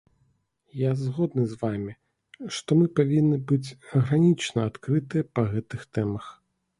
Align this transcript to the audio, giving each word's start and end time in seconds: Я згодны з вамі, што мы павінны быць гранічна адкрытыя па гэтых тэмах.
Я 0.75 0.91
згодны 1.01 1.41
з 1.49 1.57
вамі, 1.63 1.91
што 2.59 2.77
мы 2.79 2.87
павінны 2.99 3.37
быць 3.51 3.69
гранічна 3.91 4.65
адкрытыя 4.69 5.23
па 5.37 5.41
гэтых 5.53 5.85
тэмах. 5.99 6.25